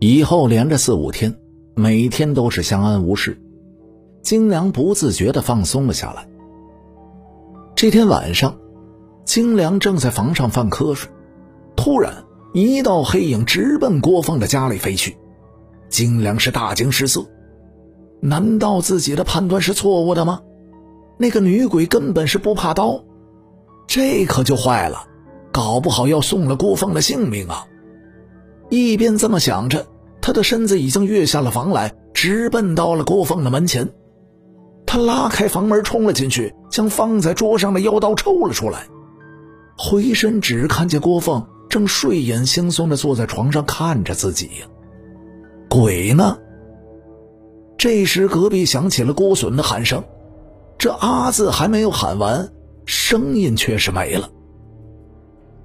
[0.00, 1.34] 以后连着四五天，
[1.74, 3.40] 每天都是相安无事。
[4.22, 6.28] 金良不自觉地放松了下来。
[7.74, 8.56] 这天晚上，
[9.24, 11.10] 金良正在房上犯瞌睡，
[11.74, 15.16] 突然一道黑影直奔郭凤的家里飞去。
[15.88, 17.26] 金良是大惊失色，
[18.20, 20.42] 难道自己的判断是错误的吗？
[21.16, 23.02] 那个女鬼根本是不怕刀，
[23.88, 25.08] 这可就坏了，
[25.50, 27.66] 搞不好要送了郭凤的性命啊！
[28.70, 29.86] 一边这么想着，
[30.28, 33.88] 他的身子已经跃下了房来，直奔到了郭凤的门前。
[34.84, 38.88] 他拉开房门冲了进去，将放在桌上的腰刀抽了出来，
[39.78, 44.50] 回身只看见郭凤正睡眼惺忪的坐在床上看着自己。
[45.70, 46.36] 鬼呢？
[47.78, 50.04] 这时隔壁响起了郭隼的喊声，
[50.76, 52.50] 这“阿”字还没有喊完，
[52.84, 54.28] 声音却是没了。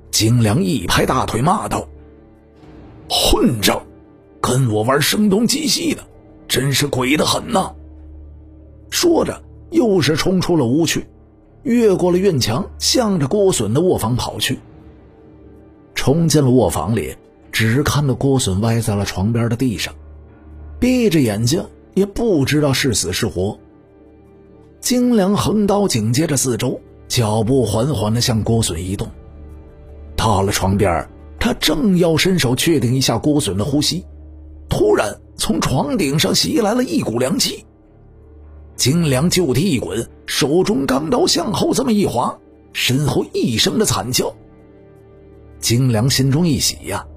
[0.10, 1.86] 金良一拍大腿骂道
[3.12, 3.84] ：“混账，
[4.44, 6.04] 跟我玩声东击西的，
[6.50, 7.74] 真是鬼得很呐！”
[8.92, 9.42] 说着，
[9.72, 11.06] 又是冲出了屋去，
[11.64, 14.60] 越过了院墙，向着郭隼的卧房跑去。
[15.96, 17.16] 冲进了卧房里，
[17.54, 19.96] 只看到郭隼歪在了床边的地上，
[20.78, 23.58] 闭着眼睛，也不知道是死是活。
[24.82, 29.10] 金良横刀紧接着四周，脚步缓缓地向郭隼移动。
[30.18, 31.08] 到了床边，
[31.40, 34.04] 他正要伸手确定一下郭隼的呼吸，
[34.84, 37.64] 突然从床顶上袭来了一股凉气。
[38.76, 42.38] 金良就地一滚，手中钢刀向后这么一划，
[42.74, 44.36] 身后一声的惨叫。
[45.62, 47.08] 金良心中一喜呀，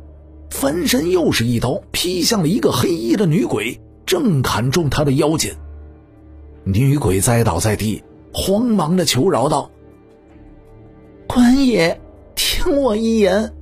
[0.49, 5.53] 翻身又是一刀劈向了一个黑衣的女鬼，正砍中她的腰间。
[6.63, 8.01] 女鬼栽倒在地，
[8.33, 9.69] 慌忙的求饶道
[11.27, 12.01] ：“官爷，
[12.37, 13.53] 听我一言。”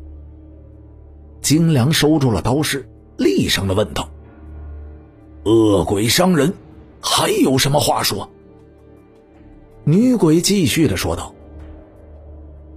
[1.41, 2.87] 金良收住了刀势，
[3.17, 4.09] 厉声的问道
[5.45, 6.53] ：“恶鬼伤人。”
[7.07, 8.31] 还有什么话说？
[9.85, 11.35] 女鬼继续的说道：“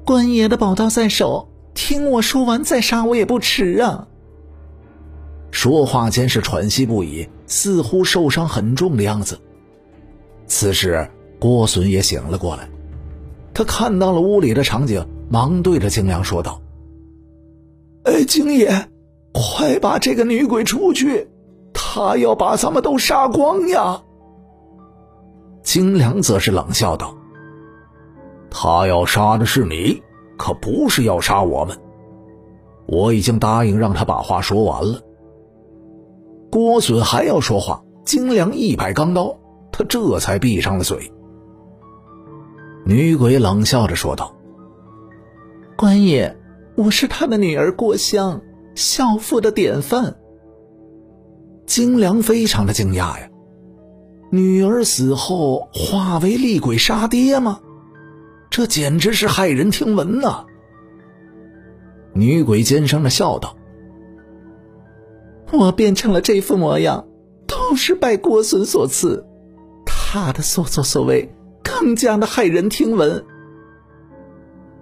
[0.04, 4.10] 官爷的宝刀在手，听我说完再杀我也不迟啊。”
[5.50, 9.40] 说话间是喘息不已，似乎受伤很重的样子。
[10.46, 11.10] 此时
[11.40, 12.68] 郭隼也醒了过来，
[13.54, 16.62] 他看到了屋里的场景，忙对着金良说道
[18.04, 18.90] ：“哎，金爷，
[19.38, 21.30] 快把这个女鬼出去，
[21.74, 24.02] 她要把咱们都杀光呀！”
[25.62, 27.16] 金良则是冷笑道
[28.50, 30.02] ：“他要杀的是你，
[30.38, 31.78] 可不是要杀我们。
[32.88, 35.02] 我已经答应让他把话说完了。”
[36.50, 39.38] 郭隼还要说话，金良一摆钢刀，
[39.72, 41.12] 他这才闭上了嘴。
[42.86, 44.34] 女鬼冷笑着说道
[45.78, 46.38] ：“官爷，
[46.76, 48.40] 我是他的女儿郭香，
[48.78, 50.16] 孝妇的典范。”
[51.68, 53.30] 金良非常的惊讶呀。
[54.32, 57.60] 女儿死后化为厉鬼杀爹吗？
[58.50, 60.46] 这简直是骇人听闻呐！
[62.14, 63.56] 女鬼尖声的笑道
[65.52, 67.06] ：“我变成了这副模样，
[67.46, 69.26] 都是拜郭隼所赐。
[69.86, 71.34] 他的所作所为
[71.64, 73.24] 更加的骇人听闻。”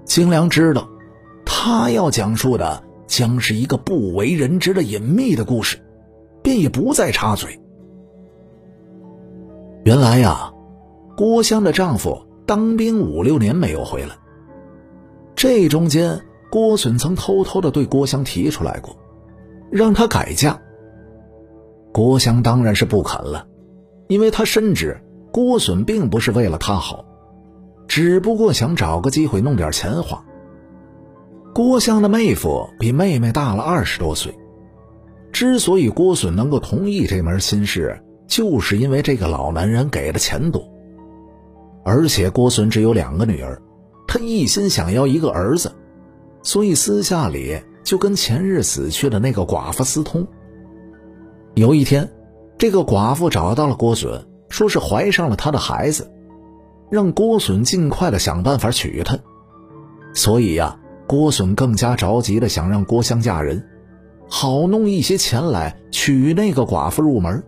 [0.06, 0.88] 金良知道，
[1.46, 5.78] 他要讲述的将是一个不为人知的隐秘的故事，
[6.42, 7.60] 便也不再插嘴。
[9.84, 10.52] 原来呀，
[11.16, 14.16] 郭香的丈夫当兵五六年没有回来。
[15.36, 18.96] 这中间，郭隼曾偷偷的对郭香提出来过，
[19.70, 20.60] 让她改嫁。
[21.92, 23.48] 郭香当然是不肯了，
[24.08, 25.00] 因为她深知
[25.32, 27.06] 郭隼并不是为了她好，
[27.88, 30.26] 只不过想找个机会弄点钱花。
[31.56, 34.38] 郭香的妹夫比妹妹大了二十多岁，
[35.32, 37.98] 之所以郭隼能够同意这门亲事。
[38.28, 40.68] 就是因为这个老男人给的钱多，
[41.86, 43.62] 而且郭隼只有两个女儿，
[44.06, 45.72] 他一心想要一个儿子，
[46.42, 50.28] 所以私下里就跟前日死去的那个寡妇私通。
[51.54, 52.12] 有一天，
[52.58, 56.12] 这个寡妇找到了郭隼，说是怀上了他的孩子，
[56.90, 59.18] 让郭隼尽快的想办法娶她。
[60.14, 63.68] 所以呀，郭隼更加着急的想让郭香嫁人，
[64.28, 67.44] 好弄一些钱来娶那个寡妇入门。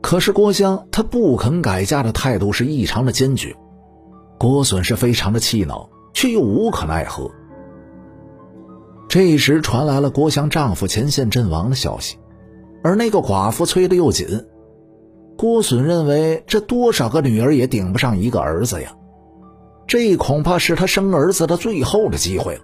[0.00, 3.56] 可是郭香她不肯改嫁的态度是异常的坚决，
[4.38, 7.30] 郭隼是非常的气恼，却又无可奈何。
[9.08, 12.18] 这时传来了郭香丈夫前线阵亡的消息，
[12.82, 14.44] 而那个寡妇催得又紧。
[15.36, 18.96] 郭隼认为这多少个女儿也顶不上一个儿子呀，
[19.86, 22.60] 这恐怕是他生儿子的最后的机会了。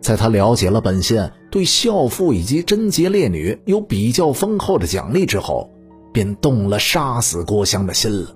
[0.00, 5.70] 在他了解了本县对孝妇以及贞洁烈女有比较丰厚的奖励之后，
[6.12, 8.34] 便动了杀死郭襄的心了。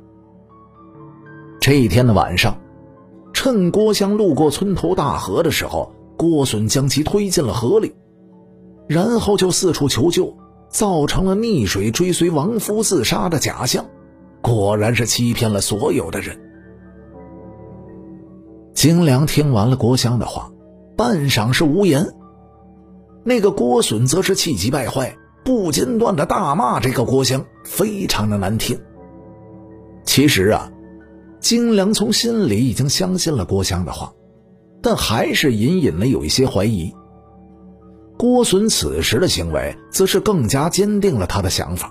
[1.61, 2.61] 这一天的晚上，
[3.33, 7.95] 趁郭襄路过村头大河的时候，郭隼将其推进了河里，
[8.87, 10.37] 然后就四处求救，
[10.69, 13.87] 造成了溺水追随亡夫自杀的假象，
[14.43, 16.39] 果然是欺骗了所有的人。
[18.75, 20.51] 金良听完了郭襄的话。
[20.97, 22.15] 半晌是无言，
[23.25, 28.79] 那个郭隼则是气急败坏，不间断的大骂这个郭襄，非常的难听。
[30.05, 30.71] 其实啊，
[31.41, 34.13] 金良从心里已经相信了郭襄的话，
[34.81, 36.95] 但还是隐隐的有一些怀疑。
[38.17, 41.91] 郭隼此时的行为，则是更加坚定了他的想法。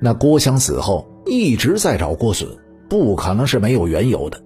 [0.00, 2.48] 那郭襄死后一直在找郭隼，
[2.88, 4.42] 不可能是没有缘由的。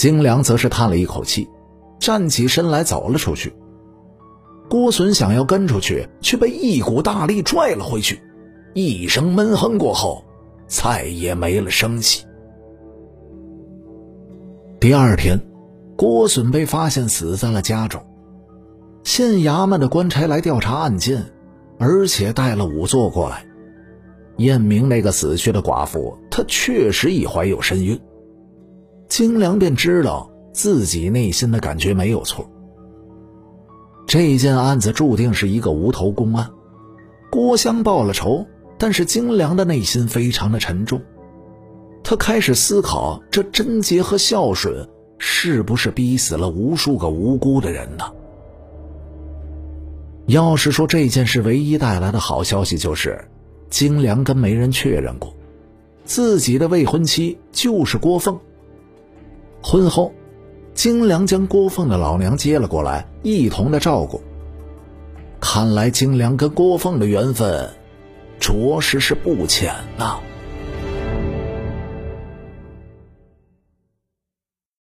[0.00, 1.46] 金良则是叹了一口气。
[1.98, 3.52] 站起身来，走了出去。
[4.70, 8.18] 郭隼想要跟出去，却被一股大力拽了回去。
[8.72, 10.24] 一声闷哼过后，
[10.66, 12.24] 再也没了声息。
[14.80, 15.38] 第二天，
[15.98, 18.02] 郭隼被发现死在了家中。
[19.04, 21.26] 县衙门的官差来调查案件，
[21.78, 23.44] 而且带了仵作过来，
[24.38, 28.00] 验明那个死去的寡妇，她确实已怀有身孕。
[29.10, 30.30] 金良便知道。
[30.52, 32.50] 自己内心的感觉没有错。
[34.04, 36.50] 这件案子注定是一个无头公案，
[37.30, 38.44] 郭襄报了仇，
[38.76, 41.00] 但是金良的内心非常的沉重，
[42.02, 48.04] 他开始思考：这贞洁和孝顺是不是逼死了无数个无辜的人呢？
[50.26, 53.24] 要是说这件事唯一带来的好消息就是，
[53.70, 55.32] 金良跟媒人确认过，
[56.04, 58.36] 自己的未婚妻就是郭凤。
[59.62, 60.12] 婚后。
[60.72, 64.22] 金良将郭凤的老娘接了过来，一同的照顾。
[65.38, 67.68] 看来金良跟郭凤的缘分，
[68.38, 70.20] 着实是不浅呐。